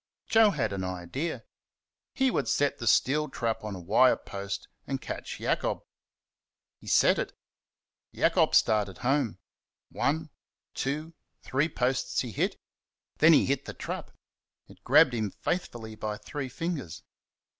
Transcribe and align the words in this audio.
Joe 0.25 0.49
had 0.49 0.73
an 0.73 0.83
idea. 0.83 1.43
He 2.15 2.31
would 2.31 2.47
set 2.47 2.79
the 2.79 2.87
steel 2.87 3.29
trap 3.29 3.63
on 3.63 3.75
a 3.75 3.79
wire 3.79 4.17
post 4.17 4.67
and 4.87 4.99
catch 4.99 5.37
Jacob. 5.37 5.83
He 6.79 6.87
set 6.87 7.19
it. 7.19 7.37
Jacob 8.11 8.55
started 8.55 8.97
home. 8.97 9.37
One, 9.91 10.31
two, 10.73 11.13
three 11.43 11.69
posts 11.69 12.21
he 12.21 12.31
hit. 12.31 12.59
Then 13.19 13.33
he 13.33 13.45
hit 13.45 13.65
the 13.65 13.75
trap. 13.75 14.09
It 14.67 14.83
grabbed 14.83 15.13
him 15.13 15.29
faithfully 15.39 15.93
by 15.93 16.17
three 16.17 16.49
fingers. 16.49 17.03